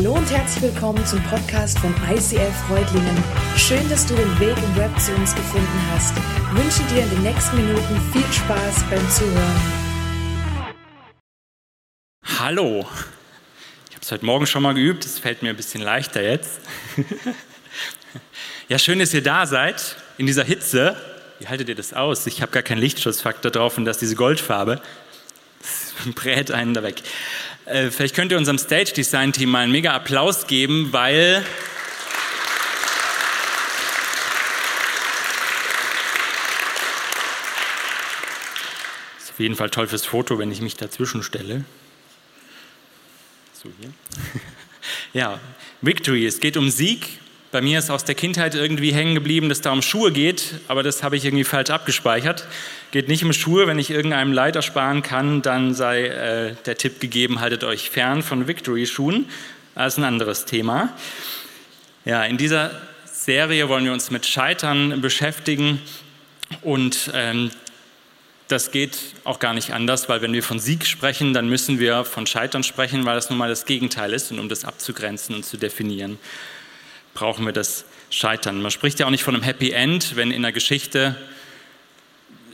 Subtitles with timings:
[0.00, 3.22] Hallo und herzlich willkommen zum Podcast von ICF Freudlingen.
[3.54, 6.16] Schön, dass du den Weg im Web zu uns gefunden hast.
[6.16, 9.60] Ich wünsche dir in den nächsten Minuten viel Spaß beim Zuhören.
[12.38, 12.88] Hallo.
[13.90, 16.60] Ich habe es heute Morgen schon mal geübt, es fällt mir ein bisschen leichter jetzt.
[18.70, 20.96] ja, schön, dass ihr da seid in dieser Hitze.
[21.40, 22.26] Wie haltet ihr das aus?
[22.26, 24.80] Ich habe gar keinen Lichtschutzfaktor drauf und das ist diese Goldfarbe.
[25.58, 27.02] Das brät einen da weg.
[27.66, 31.44] Äh, vielleicht könnt ihr unserem Stage Design Team mal einen mega Applaus geben, weil
[39.18, 41.64] ist auf jeden Fall toll fürs Foto, wenn ich mich dazwischen stelle.
[43.52, 43.92] So hier.
[45.12, 45.40] ja,
[45.82, 47.20] Victory, es geht um Sieg.
[47.52, 50.84] Bei mir ist aus der Kindheit irgendwie hängen geblieben, dass da um Schuhe geht, aber
[50.84, 52.46] das habe ich irgendwie falsch abgespeichert.
[52.92, 57.00] Geht nicht um Schuhe, wenn ich irgendeinem Leid ersparen kann, dann sei äh, der Tipp
[57.00, 59.28] gegeben, haltet euch fern von Victory-Schuhen.
[59.74, 60.96] Das ist ein anderes Thema.
[62.04, 62.70] Ja, in dieser
[63.04, 65.82] Serie wollen wir uns mit Scheitern beschäftigen
[66.62, 67.50] und ähm,
[68.46, 72.04] das geht auch gar nicht anders, weil wenn wir von Sieg sprechen, dann müssen wir
[72.04, 75.44] von Scheitern sprechen, weil das nun mal das Gegenteil ist und um das abzugrenzen und
[75.44, 76.16] zu definieren
[77.20, 78.62] brauchen wir das Scheitern.
[78.62, 81.16] Man spricht ja auch nicht von einem Happy End, wenn in der Geschichte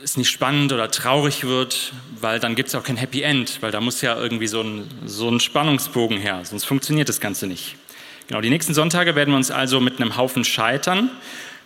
[0.03, 3.71] es nicht spannend oder traurig wird, weil dann gibt es auch kein Happy End, weil
[3.71, 7.77] da muss ja irgendwie so ein, so ein Spannungsbogen her, sonst funktioniert das Ganze nicht.
[8.27, 11.11] Genau, die nächsten Sonntage werden wir uns also mit einem Haufen Scheitern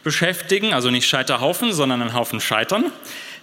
[0.04, 2.92] beschäftigen, also nicht Scheiterhaufen, sondern einen Haufen Scheitern.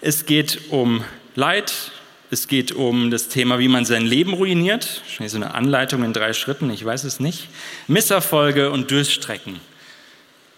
[0.00, 1.02] Es geht um
[1.34, 1.90] Leid,
[2.30, 5.02] es geht um das Thema, wie man sein Leben ruiniert.
[5.26, 7.48] So eine Anleitung in drei Schritten, ich weiß es nicht.
[7.86, 9.60] Misserfolge und Durchstrecken.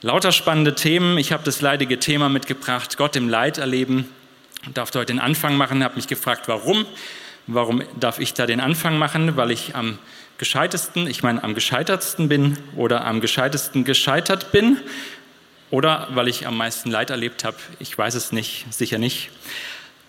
[0.03, 1.19] Lauter spannende Themen.
[1.19, 4.09] Ich habe das leidige Thema mitgebracht, Gott im Leid erleben.
[4.67, 6.87] Ich darf heute den Anfang machen, habe mich gefragt, warum.
[7.47, 9.37] Warum darf ich da den Anfang machen?
[9.37, 9.99] Weil ich am
[10.39, 14.79] gescheitesten, ich meine am gescheitertsten bin oder am gescheitesten gescheitert bin
[15.71, 17.57] oder weil ich am meisten Leid erlebt habe.
[17.79, 19.31] Ich weiß es nicht, sicher nicht.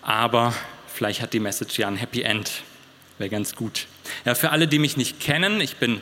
[0.00, 0.54] Aber
[0.92, 2.62] Vielleicht hat die Message ja ein Happy End.
[3.18, 3.86] Wäre ganz gut.
[4.24, 6.00] Ja, für alle, die mich nicht kennen, ich bin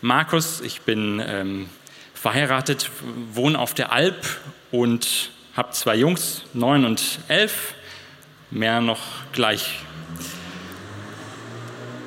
[0.00, 1.68] Markus, ich bin ähm,
[2.14, 2.90] verheiratet,
[3.32, 7.74] wohne auf der Alp und habe zwei Jungs, neun und elf.
[8.50, 9.00] Mehr noch
[9.32, 9.80] gleich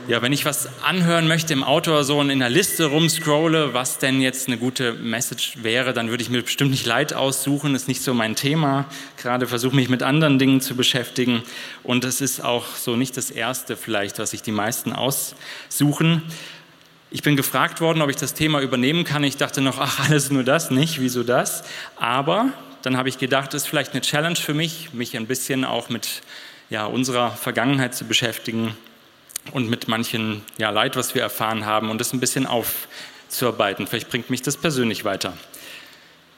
[0.08, 3.74] ja, wenn ich was anhören möchte im Auto oder so und in der Liste rumscrolle,
[3.74, 7.74] was denn jetzt eine gute Message wäre, dann würde ich mir bestimmt nicht Leid aussuchen,
[7.74, 8.86] das ist nicht so mein Thema.
[9.18, 11.42] Gerade versuche mich mit anderen Dingen zu beschäftigen
[11.84, 16.22] und das ist auch so nicht das Erste vielleicht, was sich die meisten aussuchen.
[17.10, 19.24] Ich bin gefragt worden, ob ich das Thema übernehmen kann.
[19.24, 21.64] Ich dachte noch, ach, alles nur das, nicht, wieso das?
[21.96, 22.50] Aber
[22.84, 25.90] dann habe ich gedacht, das ist vielleicht eine Challenge für mich, mich ein bisschen auch
[25.90, 26.22] mit
[26.70, 28.76] ja, unserer Vergangenheit zu beschäftigen
[29.52, 33.88] und mit manchen ja, Leid, was wir erfahren haben und das ein bisschen aufzuarbeiten.
[33.88, 35.34] Vielleicht bringt mich das persönlich weiter.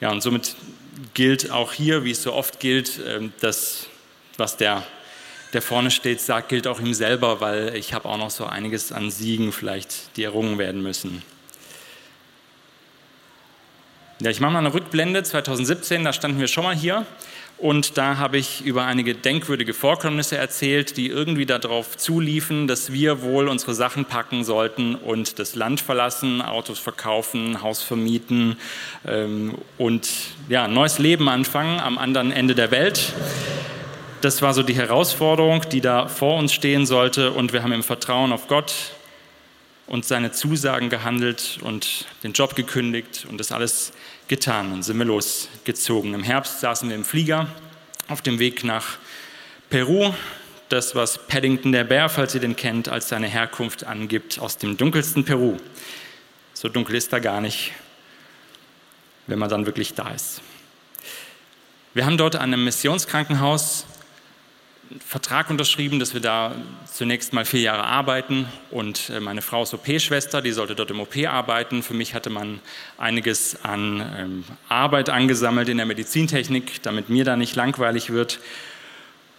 [0.01, 0.55] Ja, und somit
[1.13, 3.87] gilt auch hier, wie es so oft gilt, ähm, das,
[4.37, 4.83] was der,
[5.53, 8.91] der vorne steht, sagt, gilt auch ihm selber, weil ich habe auch noch so einiges
[8.91, 11.23] an Siegen vielleicht, die errungen werden müssen.
[14.19, 15.21] Ja, ich mache mal eine Rückblende.
[15.21, 17.05] 2017, da standen wir schon mal hier
[17.57, 23.23] und da habe ich über einige denkwürdige Vorkommnisse erzählt, die irgendwie darauf zuliefen, dass wir
[23.23, 28.57] wohl unsere Sachen packen sollten und das Land verlassen, Autos verkaufen, Haus vermieten
[29.07, 30.07] ähm, und
[30.49, 33.13] ja, neues Leben anfangen am anderen Ende der Welt.
[34.21, 37.31] Das war so die Herausforderung, die da vor uns stehen sollte.
[37.31, 38.73] Und wir haben im Vertrauen auf Gott
[39.87, 43.93] und seine Zusagen gehandelt und den Job gekündigt und das alles
[44.27, 44.71] getan.
[44.71, 46.13] Dann sind wir losgezogen.
[46.13, 47.47] Im Herbst saßen wir im Flieger
[48.07, 48.97] auf dem Weg nach
[49.69, 50.13] Peru.
[50.69, 54.75] Das, was Paddington der Bär, falls ihr den kennt, als seine Herkunft angibt, aus dem
[54.75, 55.57] dunkelsten Peru.
[56.53, 57.71] So dunkel ist er gar nicht,
[59.27, 60.41] wenn man dann wirklich da ist.
[61.93, 63.85] Wir haben dort an einem Missionskrankenhaus
[65.05, 66.55] Vertrag unterschrieben, dass wir da
[66.91, 68.45] zunächst mal vier Jahre arbeiten.
[68.71, 71.83] Und äh, meine Frau ist OP-Schwester, die sollte dort im OP arbeiten.
[71.83, 72.59] Für mich hatte man
[72.97, 78.39] einiges an ähm, Arbeit angesammelt in der Medizintechnik, damit mir da nicht langweilig wird.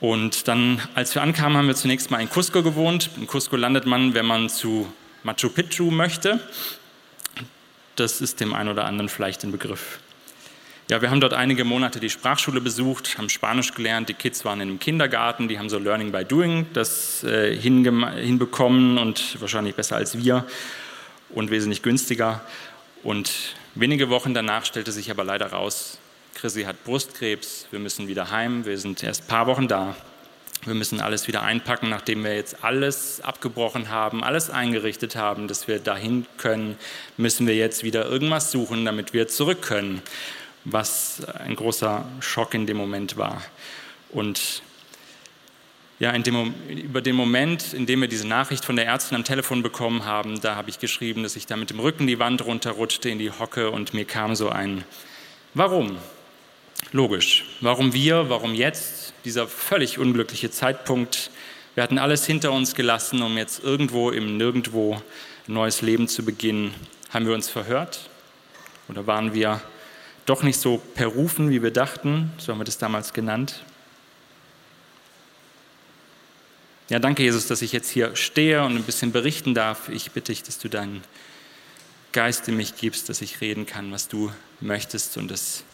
[0.00, 3.10] Und dann, als wir ankamen, haben wir zunächst mal in Cusco gewohnt.
[3.16, 4.92] In Cusco landet man, wenn man zu
[5.24, 6.40] Machu Picchu möchte.
[7.96, 9.98] Das ist dem einen oder anderen vielleicht ein Begriff.
[10.90, 14.08] Ja, wir haben dort einige Monate die Sprachschule besucht, haben Spanisch gelernt.
[14.08, 18.96] Die Kids waren in einem Kindergarten, die haben so Learning by Doing das äh, hinbekommen
[18.96, 20.46] und wahrscheinlich besser als wir
[21.28, 22.40] und wesentlich günstiger.
[23.02, 25.98] Und wenige Wochen danach stellte sich aber leider raus,
[26.34, 29.94] Chrissy hat Brustkrebs, wir müssen wieder heim, wir sind erst ein paar Wochen da.
[30.64, 35.68] Wir müssen alles wieder einpacken, nachdem wir jetzt alles abgebrochen haben, alles eingerichtet haben, dass
[35.68, 36.78] wir dahin können,
[37.18, 40.02] müssen wir jetzt wieder irgendwas suchen, damit wir zurück können,
[40.70, 43.42] was ein großer Schock in dem Moment war.
[44.10, 44.62] Und
[46.00, 49.62] ja, dem, über den Moment, in dem wir diese Nachricht von der Ärztin am Telefon
[49.62, 53.10] bekommen haben, da habe ich geschrieben, dass ich da mit dem Rücken die Wand runterrutschte
[53.10, 54.84] in die Hocke und mir kam so ein
[55.54, 55.98] Warum?
[56.92, 57.44] Logisch.
[57.60, 58.30] Warum wir?
[58.30, 59.12] Warum jetzt?
[59.24, 61.30] Dieser völlig unglückliche Zeitpunkt.
[61.74, 65.02] Wir hatten alles hinter uns gelassen, um jetzt irgendwo im Nirgendwo
[65.48, 66.74] ein neues Leben zu beginnen.
[67.10, 68.08] Haben wir uns verhört?
[68.88, 69.60] Oder waren wir
[70.28, 72.30] doch nicht so perrufen, wie wir dachten?
[72.38, 73.64] So haben wir das damals genannt.
[76.90, 79.88] Ja, danke Jesus, dass ich jetzt hier stehe und ein bisschen berichten darf.
[79.88, 81.02] Ich bitte dich, dass du deinen
[82.12, 85.64] Geist in mich gibst, dass ich reden kann, was du möchtest und dass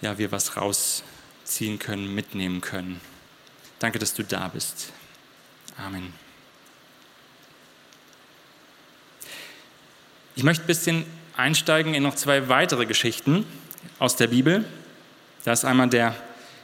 [0.00, 3.00] ja, wir was rausziehen können, mitnehmen können.
[3.78, 4.92] Danke, dass du da bist.
[5.76, 6.12] Amen.
[10.34, 13.46] Ich möchte ein bisschen einsteigen in noch zwei weitere Geschichten
[13.98, 14.64] aus der Bibel.
[15.44, 16.14] Da ist einmal der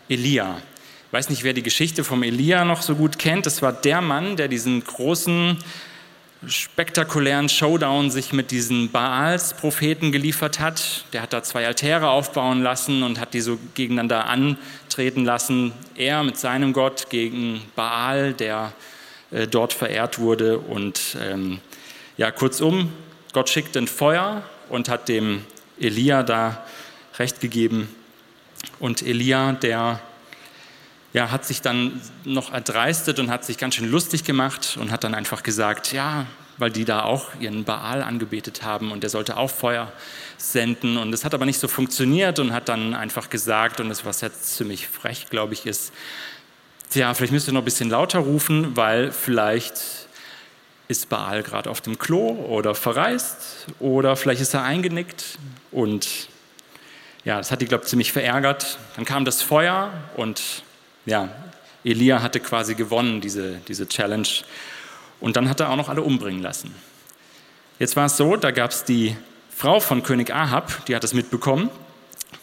[0.08, 0.58] Elia.
[1.06, 3.46] Ich weiß nicht, wer die Geschichte vom Elia noch so gut kennt.
[3.46, 5.58] Das war der Mann, der diesen großen,
[6.46, 11.06] spektakulären Showdown sich mit diesen Baals-Propheten geliefert hat.
[11.12, 15.72] Der hat da zwei Altäre aufbauen lassen und hat die so gegeneinander antreten lassen.
[15.96, 18.72] Er mit seinem Gott gegen Baal, der
[19.31, 20.58] äh, dort verehrt wurde.
[20.58, 21.61] Und ähm,
[22.19, 22.93] ja, kurzum,
[23.32, 25.45] Gott schickt ein Feuer und hat dem
[25.79, 26.65] Elia da
[27.19, 27.89] Recht gegeben.
[28.79, 30.01] Und Elia, der
[31.13, 35.03] ja, hat sich dann noch erdreistet und hat sich ganz schön lustig gemacht und hat
[35.03, 36.27] dann einfach gesagt, ja,
[36.59, 39.93] weil die da auch ihren Baal angebetet haben und der sollte auch Feuer
[40.37, 40.97] senden.
[40.97, 44.21] Und es hat aber nicht so funktioniert und hat dann einfach gesagt, und das, was
[44.21, 45.93] jetzt ziemlich frech, glaube ich, ist,
[46.91, 50.06] tja, vielleicht müsst ihr noch ein bisschen lauter rufen, weil vielleicht
[50.88, 55.38] ist Baal gerade auf dem Klo oder verreist oder vielleicht ist er eingenickt
[55.73, 56.29] und
[57.25, 58.79] ja, das hat die, glaube ich, ziemlich verärgert.
[58.94, 60.62] Dann kam das Feuer und
[61.06, 61.29] ja,
[61.83, 64.29] Elia hatte quasi gewonnen, diese, diese Challenge.
[65.21, 66.73] Und dann hat er auch noch alle umbringen lassen.
[67.81, 69.17] Jetzt war es so, da gab es die
[69.50, 71.69] Frau von König Ahab, die hat es mitbekommen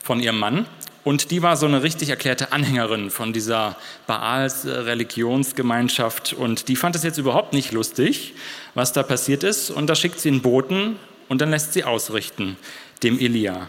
[0.03, 0.65] von ihrem Mann.
[1.03, 3.75] Und die war so eine richtig erklärte Anhängerin von dieser
[4.07, 6.33] Baals Religionsgemeinschaft.
[6.33, 8.33] Und die fand es jetzt überhaupt nicht lustig,
[8.73, 9.69] was da passiert ist.
[9.69, 10.97] Und da schickt sie einen Boten
[11.27, 12.57] und dann lässt sie ausrichten,
[13.03, 13.67] dem Elia.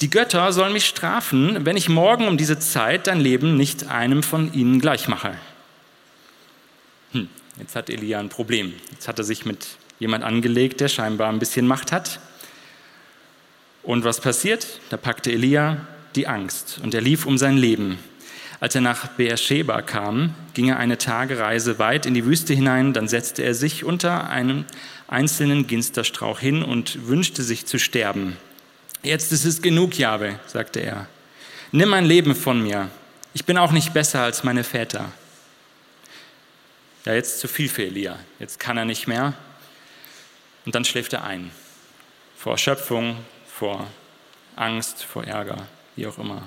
[0.00, 4.24] Die Götter sollen mich strafen, wenn ich morgen um diese Zeit dein Leben nicht einem
[4.24, 5.36] von ihnen gleich mache.
[7.12, 7.28] Hm,
[7.58, 8.74] jetzt hat Elia ein Problem.
[8.90, 9.64] Jetzt hat er sich mit
[10.00, 12.18] jemand angelegt, der scheinbar ein bisschen Macht hat.
[13.82, 14.80] Und was passiert?
[14.90, 17.98] Da packte Elia die Angst und er lief um sein Leben.
[18.60, 23.08] Als er nach Beersheba kam, ging er eine Tagereise weit in die Wüste hinein, dann
[23.08, 24.64] setzte er sich unter einem
[25.08, 28.36] einzelnen Ginsterstrauch hin und wünschte sich zu sterben.
[29.02, 31.08] Jetzt ist es genug, Jahwe, sagte er.
[31.72, 32.88] Nimm mein Leben von mir.
[33.34, 35.10] Ich bin auch nicht besser als meine Väter.
[37.04, 38.16] Ja, jetzt zu viel für Elia.
[38.38, 39.32] Jetzt kann er nicht mehr.
[40.64, 41.50] Und dann schläft er ein.
[42.36, 43.16] Vor Erschöpfung,
[43.62, 43.86] vor
[44.56, 46.34] Angst, vor Ärger, wie auch immer.
[46.34, 46.42] Und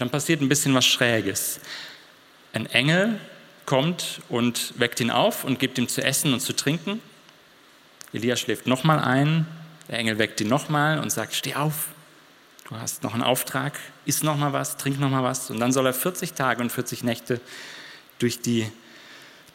[0.00, 1.60] dann passiert ein bisschen was Schräges.
[2.52, 3.18] Ein Engel
[3.64, 7.00] kommt und weckt ihn auf und gibt ihm zu essen und zu trinken.
[8.12, 9.46] Elia schläft nochmal ein
[9.90, 11.88] der Engel weckt ihn nochmal und sagt, steh auf,
[12.68, 15.50] du hast noch einen Auftrag, iss noch mal was, trink noch mal was.
[15.50, 17.40] Und dann soll er 40 Tage und 40 Nächte
[18.20, 18.70] durch, die,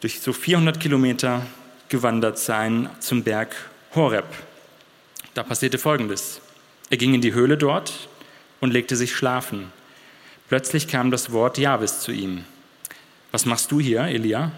[0.00, 1.46] durch so 400 Kilometer
[1.88, 3.54] gewandert sein zum Berg
[3.94, 4.26] Horeb.
[5.32, 6.42] Da passierte Folgendes.
[6.90, 8.08] Er ging in die Höhle dort
[8.60, 9.72] und legte sich schlafen.
[10.48, 12.44] Plötzlich kam das Wort Jahwes zu ihm.
[13.32, 14.52] Was machst du hier, Elia?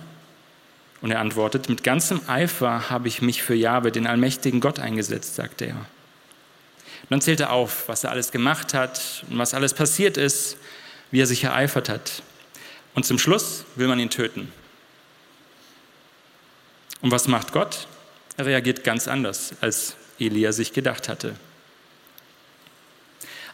[1.00, 5.36] Und er antwortet, mit ganzem Eifer habe ich mich für Jahwe, den allmächtigen Gott, eingesetzt,
[5.36, 5.76] sagte er.
[5.76, 10.56] Und dann zählt er auf, was er alles gemacht hat und was alles passiert ist,
[11.10, 12.22] wie er sich ereifert hat.
[12.94, 14.52] Und zum Schluss will man ihn töten.
[17.00, 17.86] Und was macht Gott?
[18.36, 21.36] Er reagiert ganz anders, als Elia sich gedacht hatte.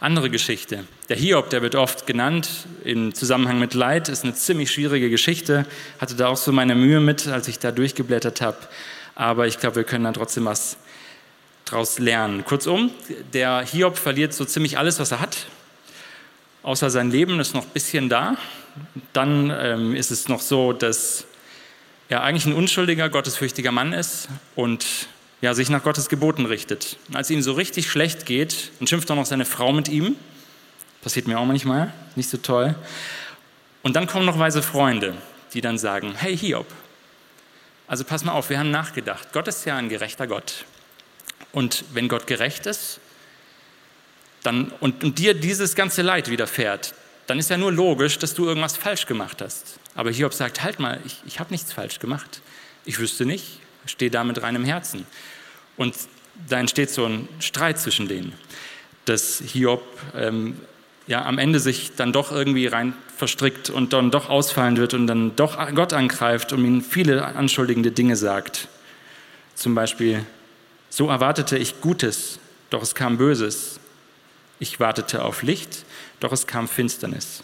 [0.04, 0.84] Andere Geschichte.
[1.08, 5.64] Der Hiob, der wird oft genannt im Zusammenhang mit Leid, ist eine ziemlich schwierige Geschichte.
[5.98, 8.58] Hatte da auch so meine Mühe mit, als ich da durchgeblättert habe.
[9.14, 10.76] Aber ich glaube, wir können da trotzdem was
[11.64, 12.44] draus lernen.
[12.44, 12.90] Kurzum,
[13.32, 15.46] der Hiob verliert so ziemlich alles, was er hat.
[16.62, 18.36] Außer sein Leben ist noch ein bisschen da.
[19.14, 21.24] Dann ähm, ist es noch so, dass
[22.10, 25.08] er eigentlich ein unschuldiger, gottesfürchtiger Mann ist und
[25.44, 26.96] ja, sich nach Gottes Geboten richtet.
[27.08, 30.16] Und als ihm so richtig schlecht geht, dann schimpft auch noch seine Frau mit ihm.
[31.02, 32.74] Passiert mir auch manchmal, nicht so toll.
[33.82, 35.14] Und dann kommen noch weise Freunde,
[35.52, 36.64] die dann sagen, hey Hiob,
[37.86, 40.64] also pass mal auf, wir haben nachgedacht, Gott ist ja ein gerechter Gott.
[41.52, 43.00] Und wenn Gott gerecht ist
[44.44, 46.94] dann, und, und dir dieses ganze Leid widerfährt,
[47.26, 49.78] dann ist ja nur logisch, dass du irgendwas falsch gemacht hast.
[49.94, 52.40] Aber Hiob sagt, halt mal, ich, ich habe nichts falsch gemacht.
[52.86, 55.06] Ich wüsste nicht, stehe da mit reinem Herzen.
[55.76, 55.94] Und
[56.48, 58.32] da entsteht so ein Streit zwischen denen,
[59.04, 59.82] dass Hiob
[60.16, 60.56] ähm,
[61.06, 65.06] ja, am Ende sich dann doch irgendwie rein verstrickt und dann doch ausfallen wird und
[65.06, 68.68] dann doch Gott angreift und ihm viele anschuldigende Dinge sagt.
[69.54, 70.24] Zum Beispiel,
[70.90, 72.38] so erwartete ich Gutes,
[72.70, 73.78] doch es kam Böses.
[74.58, 75.84] Ich wartete auf Licht,
[76.20, 77.42] doch es kam Finsternis.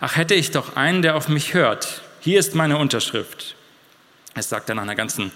[0.00, 2.02] Ach, hätte ich doch einen, der auf mich hört.
[2.20, 3.56] Hier ist meine Unterschrift.
[4.34, 5.32] Es sagt dann nach einer ganzen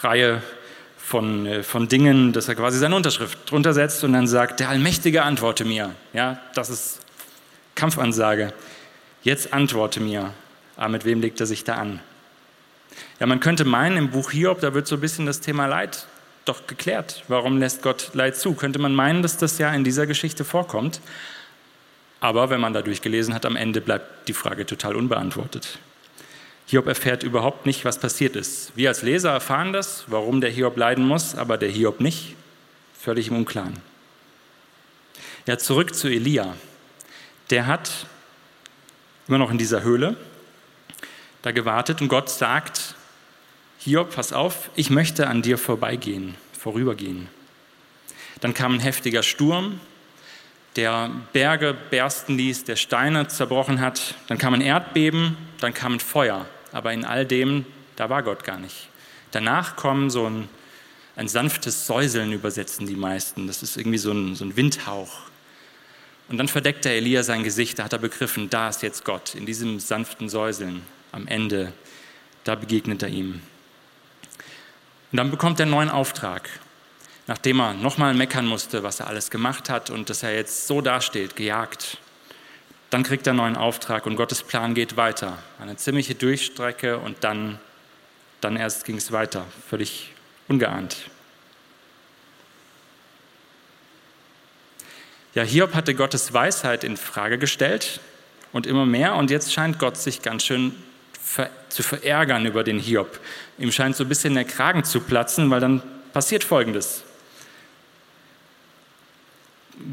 [0.00, 0.42] Reihe
[1.12, 4.70] von, äh, von Dingen, dass er quasi seine Unterschrift drunter setzt und dann sagt, der
[4.70, 5.94] Allmächtige antworte mir.
[6.14, 7.00] Ja, das ist
[7.74, 8.54] Kampfansage.
[9.22, 10.32] Jetzt antworte mir.
[10.74, 12.00] Aber mit wem legt er sich da an?
[13.20, 16.06] Ja, man könnte meinen, im Buch Hiob, da wird so ein bisschen das Thema Leid
[16.46, 17.24] doch geklärt.
[17.28, 18.54] Warum lässt Gott Leid zu?
[18.54, 21.02] Könnte man meinen, dass das ja in dieser Geschichte vorkommt.
[22.20, 25.78] Aber wenn man da durchgelesen hat, am Ende bleibt die Frage total unbeantwortet.
[26.72, 28.72] Hiob erfährt überhaupt nicht, was passiert ist.
[28.74, 32.34] Wir als Leser erfahren das, warum der Hiob leiden muss, aber der Hiob nicht.
[32.98, 33.76] Völlig im Unklaren.
[35.46, 36.56] Ja, zurück zu Elia.
[37.50, 38.06] Der hat
[39.28, 40.16] immer noch in dieser Höhle
[41.42, 42.94] da gewartet und Gott sagt,
[43.76, 47.28] Hiob, pass auf, ich möchte an dir vorbeigehen, vorübergehen.
[48.40, 49.78] Dann kam ein heftiger Sturm,
[50.76, 54.14] der Berge bersten ließ, der Steine zerbrochen hat.
[54.28, 56.46] Dann kam ein Erdbeben, dann kam ein Feuer.
[56.72, 58.88] Aber in all dem, da war Gott gar nicht.
[59.30, 60.48] Danach kommen so ein,
[61.16, 63.46] ein sanftes Säuseln, übersetzen die meisten.
[63.46, 65.20] Das ist irgendwie so ein, so ein Windhauch.
[66.28, 69.34] Und dann verdeckt der Elia sein Gesicht, da hat er begriffen, da ist jetzt Gott,
[69.34, 71.72] in diesem sanften Säuseln am Ende,
[72.44, 73.42] da begegnet er ihm.
[75.10, 76.48] Und dann bekommt er einen neuen Auftrag
[77.26, 80.80] nachdem er nochmal meckern musste, was er alles gemacht hat und dass er jetzt so
[80.80, 81.98] dasteht, gejagt.
[82.92, 85.38] Dann kriegt er einen neuen Auftrag und Gottes Plan geht weiter.
[85.58, 87.58] Eine ziemliche Durchstrecke und dann,
[88.42, 90.12] dann erst ging es weiter, völlig
[90.46, 90.98] ungeahnt.
[95.32, 98.00] Ja, Hiob hatte Gottes Weisheit in Frage gestellt
[98.52, 100.74] und immer mehr und jetzt scheint Gott sich ganz schön
[101.70, 103.20] zu verärgern über den Hiob.
[103.56, 105.82] Ihm scheint so ein bisschen der Kragen zu platzen, weil dann
[106.12, 107.04] passiert Folgendes.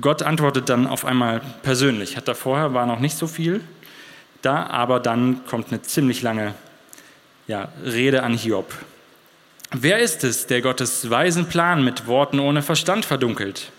[0.02, 2.18] Gott antwortet dann auf einmal persönlich.
[2.18, 3.62] Hat da vorher war noch nicht so viel
[4.42, 6.54] da, aber dann kommt eine ziemlich lange
[7.48, 8.74] ja, Rede an Hiob.
[9.72, 13.72] Wer ist es, der Gottes weisen Plan mit Worten ohne Verstand verdunkelt?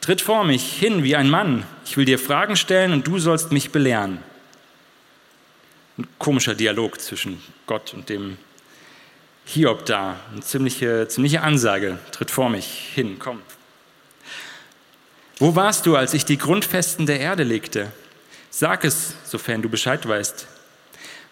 [0.00, 1.64] Tritt vor mich hin wie ein Mann.
[1.84, 4.18] Ich will dir Fragen stellen und du sollst mich belehren.
[5.98, 8.36] Ein komischer Dialog zwischen Gott und dem
[9.46, 10.16] Hiob da.
[10.32, 11.98] Eine ziemliche, ziemliche Ansage.
[12.10, 13.40] Tritt vor mich hin, komm.
[15.38, 17.92] Wo warst du, als ich die Grundfesten der Erde legte?
[18.48, 20.46] Sag es, sofern du Bescheid weißt.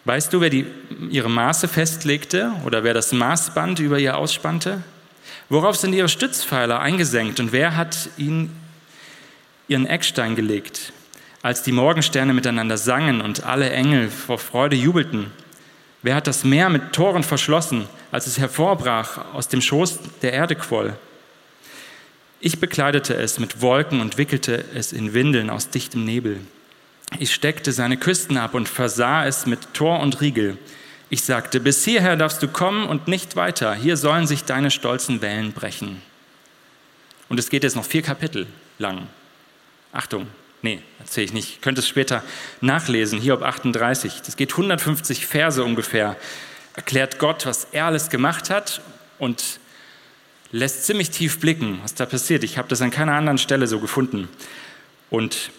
[0.03, 0.67] Weißt du, wer die,
[1.09, 4.83] ihre Maße festlegte oder wer das Maßband über ihr ausspannte?
[5.49, 8.55] Worauf sind ihre Stützpfeiler eingesenkt und wer hat ihnen
[9.67, 10.93] ihren Eckstein gelegt?
[11.41, 15.31] Als die Morgensterne miteinander sangen und alle Engel vor Freude jubelten.
[16.03, 20.55] Wer hat das Meer mit Toren verschlossen, als es hervorbrach, aus dem Schoß der Erde
[20.55, 20.95] quoll?
[22.45, 26.39] Ich bekleidete es mit Wolken und wickelte es in Windeln aus dichtem Nebel.
[27.17, 30.59] Ich steckte seine Küsten ab und versah es mit Tor und Riegel.
[31.09, 33.73] Ich sagte, bis hierher darfst du kommen und nicht weiter.
[33.73, 36.03] Hier sollen sich deine stolzen Wellen brechen.
[37.29, 38.45] Und es geht jetzt noch vier Kapitel
[38.77, 39.07] lang.
[39.91, 40.27] Achtung,
[40.61, 41.49] nee, erzähle ich nicht.
[41.49, 42.21] Ich könnte es später
[42.61, 44.21] nachlesen, Hiob 38.
[44.23, 46.15] Das geht 150 Verse ungefähr.
[46.75, 48.81] Erklärt Gott, was er alles gemacht hat
[49.17, 49.59] und
[50.55, 52.43] lässt ziemlich tief blicken, was da passiert.
[52.45, 54.29] Ich habe das an keiner anderen Stelle so gefunden.
[55.09, 55.51] Und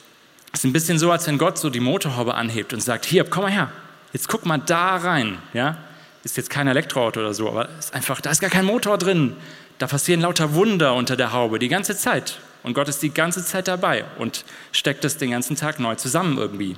[0.53, 3.25] es ist ein bisschen so, als wenn Gott so die Motorhaube anhebt und sagt, hier,
[3.25, 3.71] komm mal her,
[4.15, 5.37] jetzt guck mal da rein.
[5.53, 5.77] Ja?
[6.25, 9.37] Ist jetzt kein Elektroauto oder so, aber ist einfach, da ist gar kein Motor drin.
[9.79, 12.39] Da passieren lauter Wunder unter der Haube die ganze Zeit.
[12.63, 16.39] Und Gott ist die ganze Zeit dabei und steckt das den ganzen Tag neu zusammen
[16.39, 16.75] irgendwie.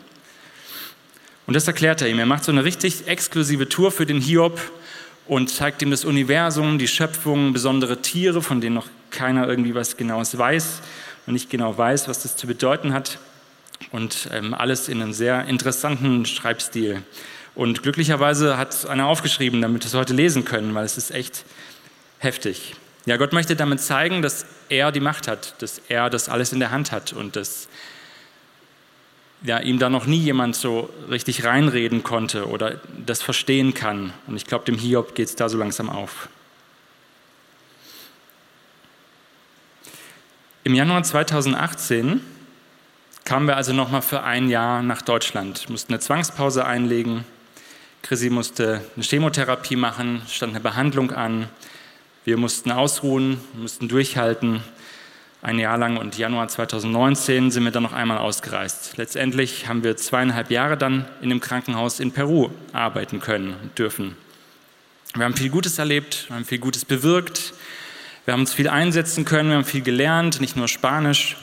[1.46, 2.18] Und das erklärt er ihm.
[2.18, 4.60] Er macht so eine richtig exklusive Tour für den Hiob
[5.28, 9.97] und zeigt ihm das Universum, die Schöpfung, besondere Tiere, von denen noch keiner irgendwie was
[9.97, 10.80] Genaues weiß
[11.26, 13.18] und nicht genau weiß, was das zu bedeuten hat.
[13.92, 17.02] Und ähm, alles in einem sehr interessanten Schreibstil.
[17.54, 21.44] Und glücklicherweise hat einer aufgeschrieben, damit wir es heute lesen können, weil es ist echt
[22.18, 22.75] heftig.
[23.06, 26.61] Ja, Gott möchte damit zeigen, dass er die Macht hat, dass er das alles in
[26.61, 27.68] der Hand hat und dass
[29.42, 34.12] ja, ihm da noch nie jemand so richtig reinreden konnte oder das verstehen kann.
[34.26, 36.28] Und ich glaube, dem Hiob geht es da so langsam auf.
[40.64, 42.21] Im Januar 2018
[43.25, 47.25] kamen wir also nochmal für ein Jahr nach Deutschland, mussten eine Zwangspause einlegen.
[48.02, 51.49] Chrissy musste eine Chemotherapie machen, stand eine Behandlung an.
[52.25, 54.62] Wir mussten ausruhen, mussten durchhalten
[55.40, 58.97] ein Jahr lang und Januar 2019 sind wir dann noch einmal ausgereist.
[58.97, 64.16] Letztendlich haben wir zweieinhalb Jahre dann in dem Krankenhaus in Peru arbeiten können und dürfen.
[65.14, 67.54] Wir haben viel Gutes erlebt, wir haben viel Gutes bewirkt,
[68.25, 71.37] wir haben uns viel einsetzen können, wir haben viel gelernt, nicht nur Spanisch.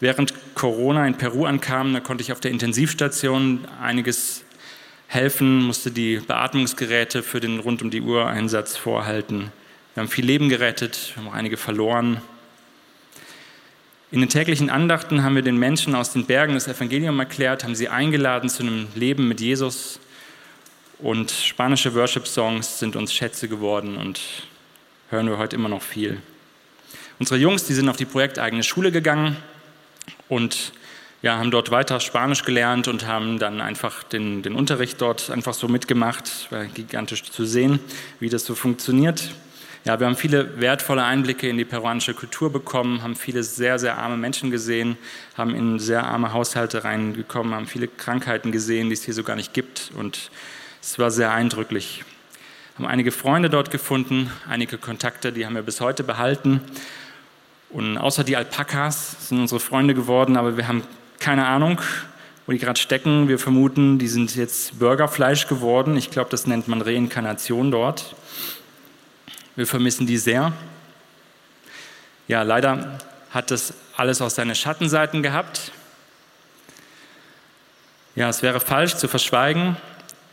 [0.00, 4.44] Während Corona in Peru ankam, da konnte ich auf der Intensivstation einiges
[5.08, 9.50] helfen, musste die Beatmungsgeräte für den rund um die Uhr Einsatz vorhalten.
[9.94, 12.20] Wir haben viel Leben gerettet, wir haben auch einige verloren.
[14.10, 17.74] In den täglichen Andachten haben wir den Menschen aus den Bergen das Evangelium erklärt, haben
[17.74, 20.00] sie eingeladen zu einem Leben mit Jesus.
[20.98, 24.18] Und spanische Worship-Songs sind uns Schätze geworden und
[25.10, 26.22] hören wir heute immer noch viel.
[27.18, 29.36] Unsere Jungs, die sind auf die projekteigene Schule gegangen
[30.30, 30.72] und
[31.20, 35.52] ja, haben dort weiter Spanisch gelernt und haben dann einfach den, den Unterricht dort einfach
[35.52, 36.50] so mitgemacht.
[36.50, 37.78] War gigantisch zu sehen,
[38.20, 39.32] wie das so funktioniert.
[39.88, 43.96] Ja, wir haben viele wertvolle Einblicke in die peruanische Kultur bekommen, haben viele sehr, sehr
[43.96, 44.98] arme Menschen gesehen,
[45.34, 49.34] haben in sehr arme Haushalte reingekommen, haben viele Krankheiten gesehen, die es hier so gar
[49.34, 49.90] nicht gibt.
[49.96, 50.30] Und
[50.82, 52.04] es war sehr eindrücklich.
[52.76, 56.60] Haben einige Freunde dort gefunden, einige Kontakte, die haben wir bis heute behalten.
[57.70, 60.82] Und außer die Alpakas sind unsere Freunde geworden, aber wir haben
[61.18, 61.80] keine Ahnung,
[62.44, 63.28] wo die gerade stecken.
[63.28, 65.96] Wir vermuten, die sind jetzt Burgerfleisch geworden.
[65.96, 68.14] Ich glaube, das nennt man Reinkarnation dort.
[69.58, 70.52] Wir vermissen die sehr.
[72.28, 72.96] Ja, leider
[73.32, 75.72] hat das alles auch seine Schattenseiten gehabt.
[78.14, 79.76] Ja, es wäre falsch zu verschweigen,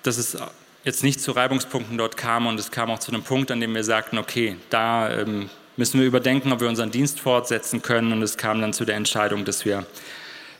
[0.03, 0.37] dass es
[0.83, 3.73] jetzt nicht zu Reibungspunkten dort kam und es kam auch zu einem Punkt, an dem
[3.73, 8.21] wir sagten, okay, da ähm, müssen wir überdenken, ob wir unseren Dienst fortsetzen können und
[8.21, 9.87] es kam dann zu der Entscheidung, dass wir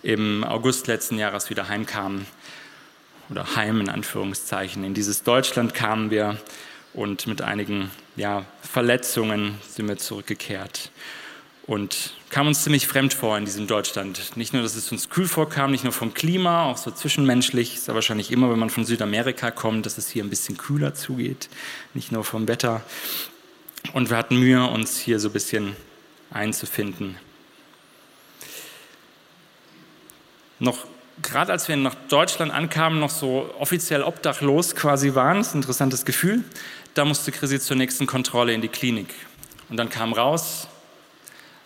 [0.02, 2.26] im August letzten Jahres wieder heimkamen
[3.30, 4.84] oder heim in Anführungszeichen.
[4.84, 6.39] In dieses Deutschland kamen wir
[6.96, 10.92] und mit einigen ja, Verletzungen sind wir zurückgekehrt
[11.68, 14.38] und kam uns ziemlich fremd vor in diesem Deutschland.
[14.38, 17.76] Nicht nur, dass es uns kühl vorkam, nicht nur vom Klima, auch so zwischenmenschlich.
[17.76, 20.94] Ist ja wahrscheinlich immer, wenn man von Südamerika kommt, dass es hier ein bisschen kühler
[20.94, 21.50] zugeht,
[21.94, 22.84] nicht nur vom Wetter.
[23.94, 25.76] Und wir hatten Mühe, uns hier so ein bisschen
[26.32, 27.18] einzufinden.
[30.60, 30.88] Noch
[31.21, 35.60] gerade als wir nach Deutschland ankamen, noch so offiziell obdachlos quasi waren, das ist ein
[35.60, 36.43] interessantes Gefühl,
[36.93, 39.13] da musste Chrissy zur nächsten Kontrolle in die Klinik.
[39.69, 40.67] Und dann kam raus,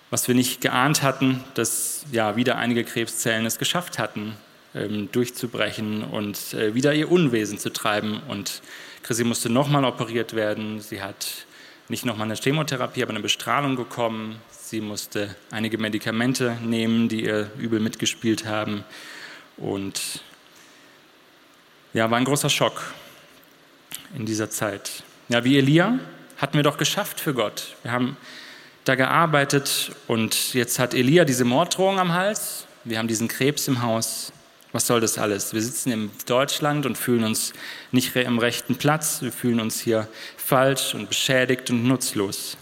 [0.10, 4.36] was wir nicht geahnt hatten, dass ja wieder einige Krebszellen es geschafft hatten,
[4.74, 8.22] ähm, durchzubrechen und äh, wieder ihr Unwesen zu treiben.
[8.28, 8.62] Und
[9.04, 10.80] Chrissy musste nochmal operiert werden.
[10.80, 11.46] Sie hat
[11.90, 14.40] nicht nochmal eine Chemotherapie, aber eine Bestrahlung bekommen.
[14.52, 18.84] Sie musste einige Medikamente nehmen, die ihr übel mitgespielt haben.
[19.60, 20.22] Und
[21.94, 22.94] ja, war ein großer Schock
[24.16, 25.04] in dieser Zeit.
[25.28, 26.00] Ja, wie Elia
[26.38, 27.76] hatten wir doch geschafft für Gott.
[27.84, 28.18] Wir haben
[28.86, 32.66] da gearbeitet und jetzt hat Elia diese Morddrohung am Hals.
[32.86, 34.32] Wir haben diesen Krebs im Haus.
[34.72, 35.54] Was soll das alles?
[35.54, 37.54] Wir sitzen in Deutschland und fühlen uns
[37.92, 39.22] nicht im rechten Platz.
[39.22, 42.56] Wir fühlen uns hier falsch und beschädigt und nutzlos.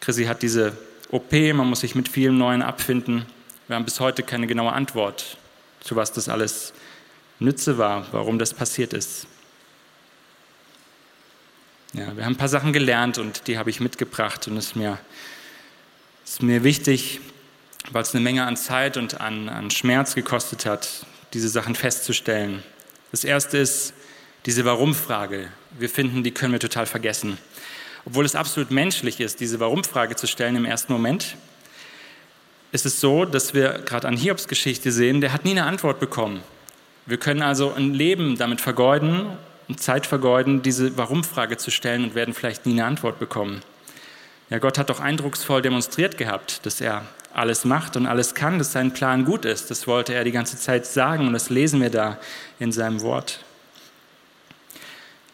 [0.00, 0.76] Chrissy hat diese
[1.10, 3.26] OP, man muss sich mit vielem Neuen abfinden.
[3.66, 5.36] Wir haben bis heute keine genaue Antwort,
[5.80, 6.72] zu was das alles
[7.38, 9.26] Nütze war, warum das passiert ist.
[11.94, 14.76] Ja, wir haben ein paar Sachen gelernt und die habe ich mitgebracht und es ist
[14.76, 14.98] mir,
[16.24, 17.20] ist mir wichtig,
[17.90, 22.62] weil es eine Menge an Zeit und an, an Schmerz gekostet hat, diese Sachen festzustellen.
[23.10, 23.94] Das erste ist
[24.44, 25.48] diese Warum-Frage.
[25.78, 27.38] Wir finden, die können wir total vergessen.
[28.04, 31.36] Obwohl es absolut menschlich ist, diese Warum-Frage zu stellen im ersten Moment,
[32.72, 36.00] ist es so, dass wir gerade an Hiobs Geschichte sehen, der hat nie eine Antwort
[36.00, 36.42] bekommen.
[37.06, 39.26] Wir können also ein Leben damit vergeuden
[39.68, 43.60] und Zeit vergeuden, diese Warum-Frage zu stellen und werden vielleicht nie eine Antwort bekommen.
[44.50, 48.72] Ja, Gott hat doch eindrucksvoll demonstriert gehabt, dass er alles macht und alles kann, dass
[48.72, 49.70] sein Plan gut ist.
[49.70, 52.18] Das wollte er die ganze Zeit sagen und das lesen wir da
[52.58, 53.40] in seinem Wort.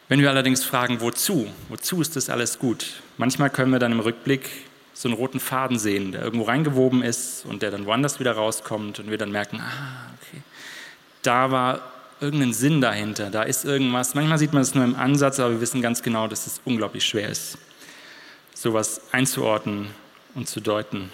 [0.08, 3.00] Wenn wir allerdings fragen, wozu, wozu ist das alles gut?
[3.16, 4.48] Manchmal können wir dann im Rückblick
[4.94, 9.00] so einen roten Faden sehen, der irgendwo reingewoben ist und der dann woanders wieder rauskommt
[9.00, 10.40] und wir dann merken, ah, okay,
[11.22, 14.14] da war irgendeinen Sinn dahinter, da ist irgendwas.
[14.14, 17.04] Manchmal sieht man es nur im Ansatz, aber wir wissen ganz genau, dass es unglaublich
[17.04, 17.58] schwer ist,
[18.54, 19.90] sowas einzuordnen
[20.34, 21.10] und zu deuten.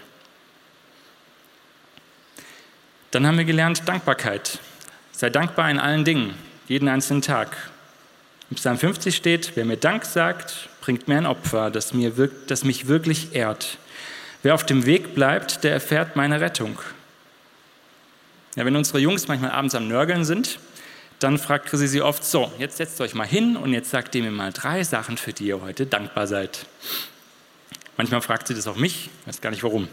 [3.11, 4.61] Dann haben wir gelernt Dankbarkeit.
[5.11, 6.35] Sei dankbar in allen Dingen,
[6.69, 7.57] jeden einzelnen Tag.
[8.51, 12.50] Im Psalm 50 steht, wer mir Dank sagt, bringt mir ein Opfer, das, mir wirkt,
[12.50, 13.79] das mich wirklich ehrt.
[14.42, 16.81] Wer auf dem Weg bleibt, der erfährt meine Rettung.
[18.57, 20.59] Ja, wenn unsere Jungs manchmal abends am Nörgeln sind,
[21.20, 24.24] dann fragt Chrissy sie oft so, jetzt setzt euch mal hin und jetzt sagt ihr
[24.24, 26.66] mir mal drei Sachen, für die ihr heute dankbar seid.
[27.96, 29.87] Manchmal fragt sie das auch mich, weiß gar nicht warum.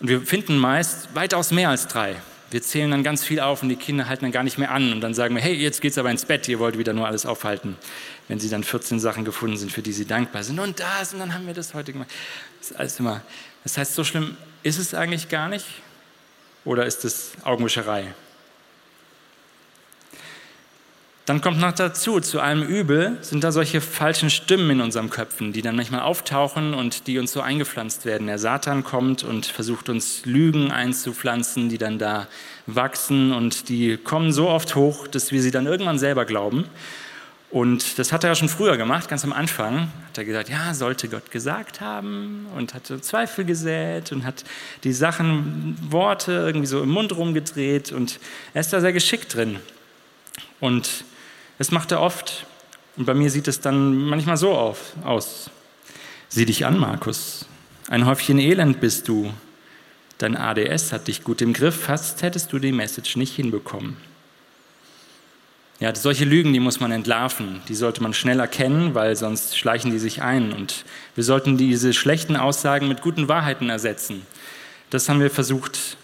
[0.00, 2.16] Und wir finden meist weitaus mehr als drei.
[2.50, 4.92] Wir zählen dann ganz viel auf und die Kinder halten dann gar nicht mehr an
[4.92, 7.26] und dann sagen wir, hey, jetzt geht's aber ins Bett, ihr wollt wieder nur alles
[7.26, 7.76] aufhalten,
[8.28, 10.58] wenn sie dann 14 Sachen gefunden sind, für die sie dankbar sind.
[10.58, 12.10] Und das, und dann haben wir das heute gemacht.
[12.60, 13.22] Das ist alles immer.
[13.62, 15.66] Das heißt, so schlimm ist es eigentlich gar nicht.
[16.64, 18.12] Oder ist es Augenwischerei?
[21.26, 25.52] Dann kommt noch dazu, zu allem Übel sind da solche falschen Stimmen in unseren Köpfen,
[25.52, 28.28] die dann manchmal auftauchen und die uns so eingepflanzt werden.
[28.28, 32.28] Der Satan kommt und versucht uns Lügen einzupflanzen, die dann da
[32.66, 36.66] wachsen und die kommen so oft hoch, dass wir sie dann irgendwann selber glauben.
[37.56, 39.90] Und das hat er ja schon früher gemacht, ganz am Anfang.
[40.08, 44.44] Hat er gesagt, ja, sollte Gott gesagt haben und hat Zweifel gesät und hat
[44.84, 48.20] die Sachen, Worte irgendwie so im Mund rumgedreht und
[48.52, 49.58] er ist da sehr geschickt drin.
[50.60, 51.04] Und
[51.56, 52.44] das macht er oft.
[52.98, 55.48] Und bei mir sieht es dann manchmal so auf, aus.
[56.28, 57.46] Sieh dich an, Markus.
[57.88, 59.32] Ein Häufchen Elend bist du.
[60.18, 63.96] Dein ADS hat dich gut im Griff, fast hättest du die Message nicht hinbekommen.
[65.78, 67.60] Ja, solche Lügen, die muss man entlarven.
[67.68, 70.52] Die sollte man schnell erkennen, weil sonst schleichen die sich ein.
[70.52, 74.26] Und wir sollten diese schlechten Aussagen mit guten Wahrheiten ersetzen.
[74.88, 75.98] Das haben wir versucht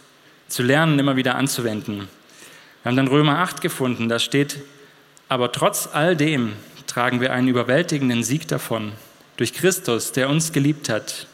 [0.49, 2.09] zu lernen, immer wieder anzuwenden.
[2.83, 4.11] Wir haben dann Römer 8 gefunden.
[4.11, 4.59] Da steht,
[5.31, 6.53] aber trotz all dem
[6.87, 8.93] tragen wir einen überwältigenden Sieg davon,
[9.39, 11.27] durch Christus, der uns geliebt hat.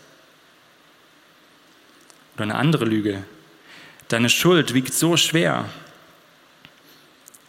[2.36, 3.24] Oder eine andere Lüge.
[4.06, 5.64] Deine Schuld wiegt so schwer.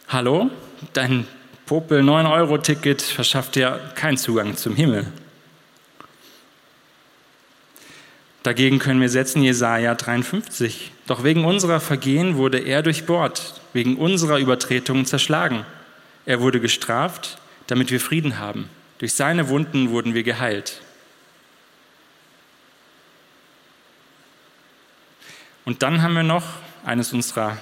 [0.08, 0.50] Hallo?
[0.92, 1.26] Dein
[1.66, 5.06] Popel 9-Euro-Ticket verschafft dir keinen Zugang zum Himmel.
[8.42, 10.92] Dagegen können wir setzen Jesaja 53.
[11.06, 15.66] Doch wegen unserer Vergehen wurde er durchbohrt, wegen unserer Übertretungen zerschlagen.
[16.24, 18.70] Er wurde gestraft, damit wir Frieden haben.
[18.98, 20.80] Durch seine Wunden wurden wir geheilt.
[25.66, 26.44] Und dann haben wir noch
[26.84, 27.58] eines unserer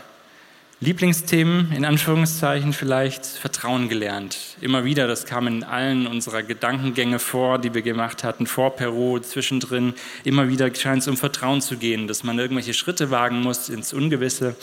[0.80, 4.38] Lieblingsthemen, in Anführungszeichen vielleicht, Vertrauen gelernt.
[4.60, 9.18] Immer wieder, das kam in allen unserer Gedankengänge vor, die wir gemacht hatten, vor Peru,
[9.18, 9.94] zwischendrin.
[10.22, 13.92] Immer wieder scheint es um Vertrauen zu gehen, dass man irgendwelche Schritte wagen muss ins
[13.92, 14.54] Ungewisse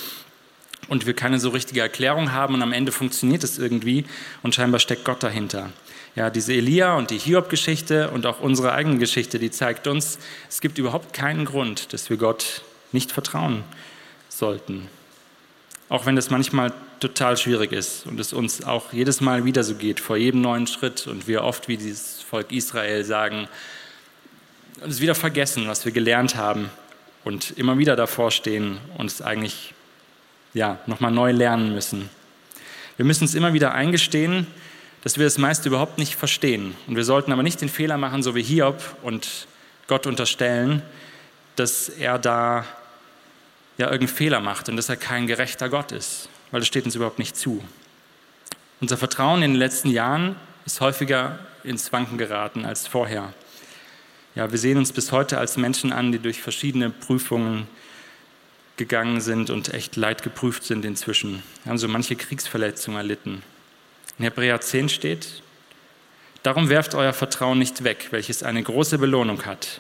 [0.88, 4.06] und wir keine so richtige Erklärung haben und am Ende funktioniert es irgendwie
[4.42, 5.70] und scheinbar steckt Gott dahinter.
[6.16, 10.62] Ja, diese Elia und die Hiob-Geschichte und auch unsere eigene Geschichte, die zeigt uns, es
[10.62, 12.62] gibt überhaupt keinen Grund, dass wir Gott
[12.94, 13.66] nicht vertrauen
[14.30, 14.88] sollten.
[15.88, 19.76] Auch wenn das manchmal total schwierig ist und es uns auch jedes Mal wieder so
[19.76, 23.48] geht, vor jedem neuen Schritt und wir oft wie dieses Volk Israel sagen,
[24.82, 26.70] es wieder vergessen, was wir gelernt haben
[27.24, 29.74] und immer wieder davor stehen und es eigentlich
[30.54, 32.10] ja, nochmal neu lernen müssen.
[32.98, 34.48] Wir müssen es immer wieder eingestehen,
[35.04, 36.76] dass wir das meiste überhaupt nicht verstehen.
[36.88, 39.48] Und wir sollten aber nicht den Fehler machen, so wie Hiob und
[39.88, 40.82] Gott unterstellen,
[41.58, 42.66] dass er da
[43.78, 46.96] ja irgendeinen Fehler macht und dass er kein gerechter Gott ist, weil das steht uns
[46.96, 47.64] überhaupt nicht zu.
[48.82, 50.36] Unser Vertrauen in den letzten Jahren
[50.66, 53.34] ist häufiger ins Wanken geraten als vorher.
[54.36, 57.68] Ja, wir sehen uns bis heute als Menschen an, die durch verschiedene Prüfungen
[58.78, 61.42] gegangen sind und echt leid geprüft sind inzwischen.
[61.64, 63.42] Wir haben so manche Kriegsverletzungen erlitten.
[64.18, 65.42] In Hebräer 10 steht,
[66.44, 69.80] darum werft euer Vertrauen nicht weg, welches eine große Belohnung hat.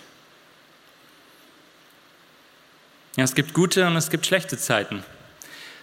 [3.18, 5.02] Ja, es gibt gute und es gibt schlechte Zeiten.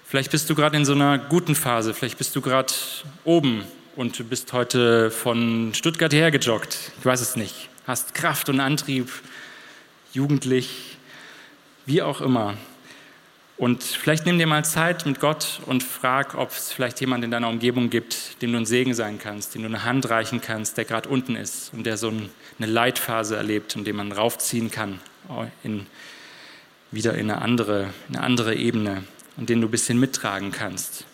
[0.04, 2.74] Vielleicht bist du gerade in so einer guten Phase, vielleicht bist du gerade
[3.24, 3.64] oben
[3.96, 6.92] und du bist heute von Stuttgart hierher gejoggt.
[6.98, 7.70] Ich weiß es nicht.
[7.86, 9.10] Hast Kraft und Antrieb,
[10.12, 10.98] jugendlich,
[11.86, 12.58] wie auch immer.
[13.56, 17.30] Und vielleicht nimm dir mal Zeit mit Gott und frag, ob es vielleicht jemand in
[17.30, 20.76] deiner Umgebung gibt, dem du ein Segen sein kannst, dem du eine Hand reichen kannst,
[20.76, 25.00] der gerade unten ist und der so eine Leitphase erlebt und dem man raufziehen kann
[25.30, 25.86] oh, in,
[26.92, 29.02] wieder in eine, andere, eine andere Ebene
[29.36, 31.04] und den du ein bisschen mittragen kannst.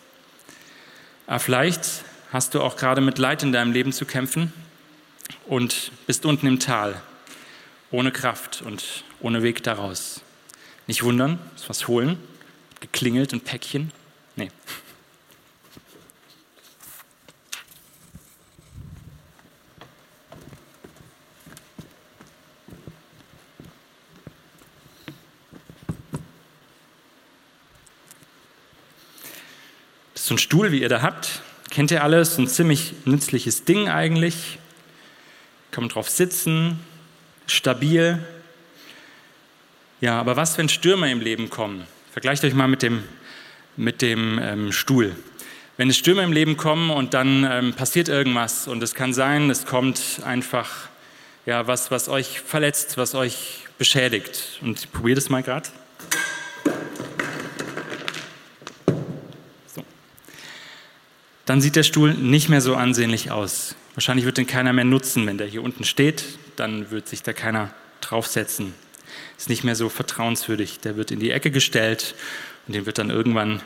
[1.25, 4.53] Aber vielleicht hast du auch gerade mit Leid in deinem Leben zu kämpfen
[5.47, 7.01] und bist unten im Tal,
[7.91, 10.21] ohne Kraft und ohne Weg daraus.
[10.85, 12.17] Nicht wundern, ist was holen
[12.79, 13.91] geklingelt, ein Päckchen?
[14.35, 14.49] Nee.
[30.39, 34.57] So ein Stuhl, wie ihr da habt, kennt ihr alles, ein ziemlich nützliches Ding eigentlich.
[35.71, 36.79] Kann man drauf sitzen,
[37.45, 38.25] stabil.
[39.99, 41.85] Ja, aber was, wenn Stürme im Leben kommen?
[42.13, 43.03] Vergleicht euch mal mit dem,
[43.75, 45.13] mit dem ähm, Stuhl.
[45.75, 49.49] Wenn es Stürme im Leben kommen und dann ähm, passiert irgendwas und es kann sein,
[49.49, 50.87] es kommt einfach
[51.45, 54.59] ja, was, was euch verletzt, was euch beschädigt.
[54.61, 55.67] Und probiert es mal gerade.
[61.49, 63.73] Dann sieht der Stuhl nicht mehr so ansehnlich aus.
[63.95, 66.23] Wahrscheinlich wird den keiner mehr nutzen, wenn der hier unten steht,
[66.57, 68.75] dann wird sich da keiner draufsetzen.
[69.35, 70.79] Ist nicht mehr so vertrauenswürdig.
[70.81, 72.13] Der wird in die Ecke gestellt
[72.67, 73.63] und den wird dann irgendwann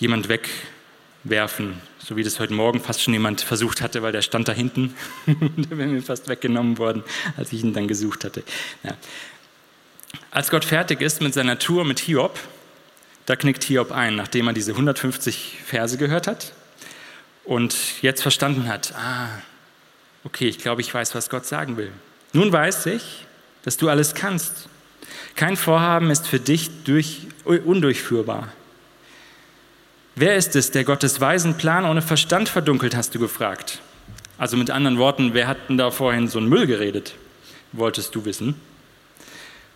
[0.00, 4.48] jemand wegwerfen, so wie das heute Morgen fast schon jemand versucht hatte, weil der stand
[4.48, 4.96] da hinten.
[5.28, 7.04] der wäre mir fast weggenommen worden,
[7.36, 8.42] als ich ihn dann gesucht hatte.
[8.82, 8.96] Ja.
[10.32, 12.36] Als Gott fertig ist mit seiner Tour mit Hiob,
[13.26, 16.52] da knickt Hiob ein, nachdem er diese 150 Verse gehört hat
[17.46, 19.28] und jetzt verstanden hat, ah,
[20.24, 21.92] okay, ich glaube, ich weiß, was Gott sagen will.
[22.32, 23.24] Nun weiß ich,
[23.62, 24.68] dass du alles kannst.
[25.36, 28.48] Kein Vorhaben ist für dich durch, undurchführbar.
[30.16, 33.80] Wer ist es, der Gottes weisen Plan ohne Verstand verdunkelt, hast du gefragt.
[34.38, 37.14] Also mit anderen Worten, wer hat denn da vorhin so einen Müll geredet?
[37.72, 38.54] Wolltest du wissen?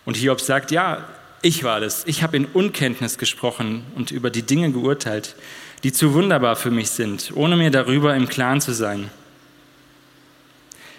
[0.03, 1.07] Und Hiob sagt, ja,
[1.41, 2.05] ich war das.
[2.05, 5.35] Ich habe in Unkenntnis gesprochen und über die Dinge geurteilt,
[5.83, 9.09] die zu wunderbar für mich sind, ohne mir darüber im Klaren zu sein.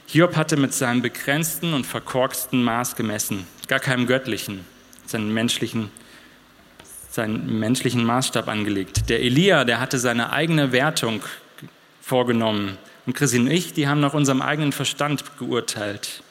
[0.07, 4.67] Hiob hatte mit seinem begrenzten und verkorksten Maß gemessen, gar keinem göttlichen,
[5.07, 5.91] seinen menschlichen,
[7.11, 9.09] seinen menschlichen Maßstab angelegt.
[9.09, 11.23] Der Elia, der hatte seine eigene Wertung
[12.03, 12.77] vorgenommen.
[13.07, 16.23] Und Christine und ich, die haben nach unserem eigenen Verstand geurteilt.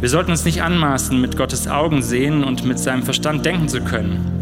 [0.00, 3.82] Wir sollten uns nicht anmaßen, mit Gottes Augen sehen und mit seinem Verstand denken zu
[3.82, 4.37] können.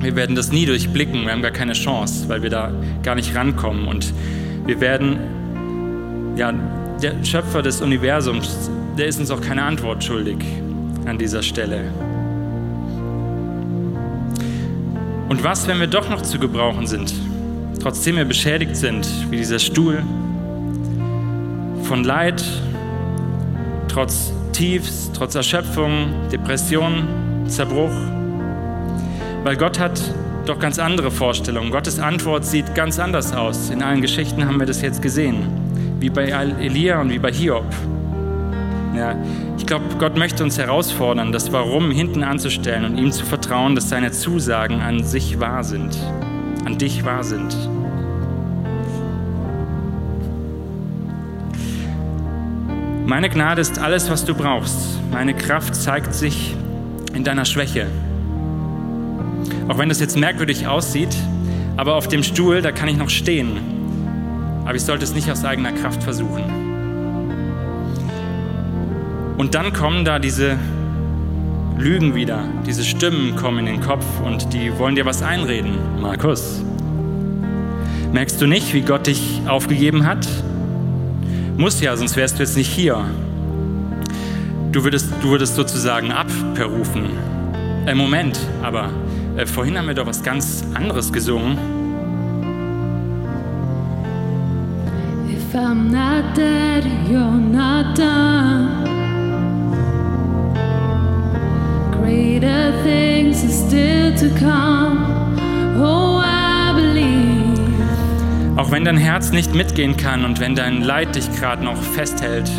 [0.00, 2.70] Wir werden das nie durchblicken, wir haben gar keine Chance, weil wir da
[3.02, 3.88] gar nicht rankommen.
[3.88, 4.12] Und
[4.66, 5.18] wir werden,
[6.36, 6.52] ja,
[7.02, 10.38] der Schöpfer des Universums, der ist uns auch keine Antwort schuldig
[11.06, 11.92] an dieser Stelle.
[15.28, 17.12] Und was, wenn wir doch noch zu gebrauchen sind,
[17.82, 20.02] trotzdem wir beschädigt sind, wie dieser Stuhl,
[21.82, 22.44] von Leid,
[23.88, 27.06] trotz Tiefs, trotz Erschöpfung, Depression,
[27.46, 28.17] Zerbruch.
[29.48, 29.98] Weil Gott hat
[30.44, 31.70] doch ganz andere Vorstellungen.
[31.70, 33.70] Gottes Antwort sieht ganz anders aus.
[33.70, 35.46] In allen Geschichten haben wir das jetzt gesehen,
[36.00, 37.64] wie bei Elia und wie bei Hiob.
[38.94, 39.16] Ja,
[39.56, 43.88] ich glaube, Gott möchte uns herausfordern, das Warum hinten anzustellen und ihm zu vertrauen, dass
[43.88, 45.96] seine Zusagen an sich wahr sind,
[46.66, 47.56] an dich wahr sind.
[53.06, 55.00] Meine Gnade ist alles, was du brauchst.
[55.10, 56.54] Meine Kraft zeigt sich
[57.14, 57.86] in deiner Schwäche.
[59.68, 61.14] Auch wenn das jetzt merkwürdig aussieht,
[61.76, 63.58] aber auf dem Stuhl, da kann ich noch stehen.
[64.64, 66.42] Aber ich sollte es nicht aus eigener Kraft versuchen.
[69.36, 70.58] Und dann kommen da diese
[71.78, 75.74] Lügen wieder, diese Stimmen kommen in den Kopf und die wollen dir was einreden.
[76.00, 76.60] Markus,
[78.12, 80.26] merkst du nicht, wie Gott dich aufgegeben hat?
[81.56, 83.04] Muss ja, sonst wärst du jetzt nicht hier.
[84.72, 87.06] Du würdest, du würdest sozusagen abberufen.
[87.86, 88.90] Äh, Moment, aber
[89.38, 91.56] äh, vorhin haben wir doch was ganz anderes gesungen.
[95.30, 98.84] If I'm not dead, you're not done.
[101.92, 105.06] Greater things are still to come.
[105.78, 107.58] Oh, I believe.
[108.56, 112.50] Auch wenn dein Herz nicht mitgehen kann und wenn dein Leid dich gerade noch festhält,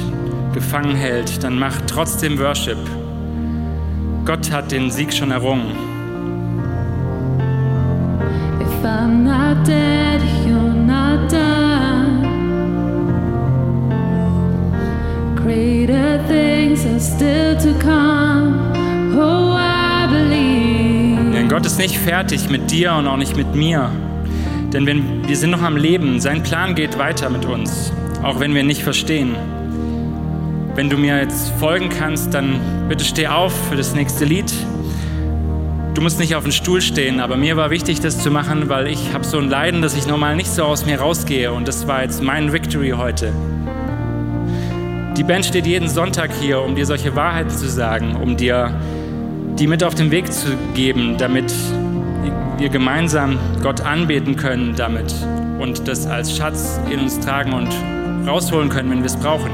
[0.54, 2.78] gefangen hält, dann mach trotzdem Worship.
[4.26, 5.89] Gott hat den Sieg schon errungen.
[21.34, 23.92] Denn Gott ist nicht fertig mit dir und auch nicht mit mir.
[24.72, 27.92] Denn wenn, wir sind noch am Leben, sein Plan geht weiter mit uns,
[28.24, 29.36] auch wenn wir nicht verstehen.
[30.76, 34.54] Wenn du mir jetzt folgen kannst, dann bitte steh auf für das nächste Lied.
[36.00, 38.88] Du musst nicht auf den Stuhl stehen, aber mir war wichtig, das zu machen, weil
[38.88, 41.90] ich habe so ein Leiden, dass ich normal nicht so aus mir rausgehe und das
[41.90, 43.34] war jetzt mein Victory heute.
[45.18, 48.74] Die Band steht jeden Sonntag hier, um dir solche Wahrheiten zu sagen, um dir
[49.60, 51.54] die mit auf den Weg zu geben, damit
[52.58, 55.14] wir gemeinsam Gott anbeten können damit
[55.60, 57.76] und das als Schatz in uns tragen und
[58.26, 59.52] rausholen können, wenn wir es brauchen.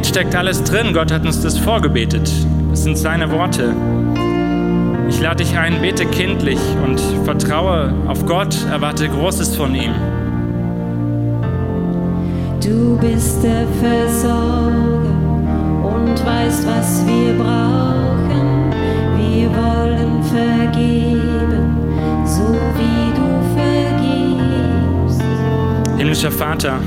[0.00, 0.94] Gebet steckt alles drin.
[0.94, 2.30] Gott hat uns das vorgebetet.
[2.70, 3.74] Das sind seine Worte.
[5.10, 9.92] Ich lade dich ein, bete kindlich und vertraue auf Gott, erwarte Großes von ihm.
[12.64, 14.70] Du bist der Versorger
[15.82, 18.70] und weißt, was wir brauchen.
[19.18, 21.76] Wir wollen vergeben,
[22.24, 25.22] so wie du vergibst.
[25.98, 26.80] Himmlischer Vater,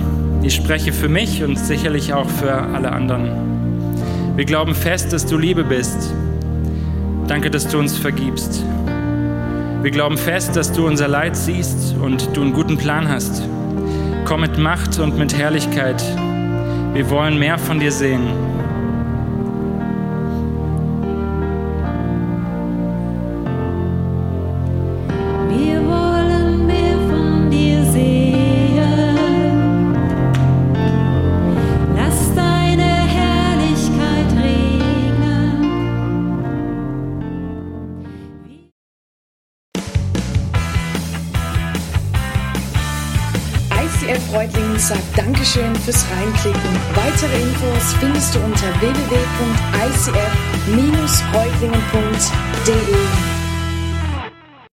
[0.43, 4.35] ich spreche für mich und sicherlich auch für alle anderen.
[4.35, 6.13] Wir glauben fest, dass du Liebe bist.
[7.27, 8.63] Danke, dass du uns vergibst.
[9.81, 13.43] Wir glauben fest, dass du unser Leid siehst und du einen guten Plan hast.
[14.25, 16.03] Komm mit Macht und mit Herrlichkeit.
[16.93, 18.52] Wir wollen mehr von dir sehen.